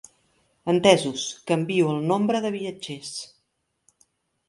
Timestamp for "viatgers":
2.59-3.17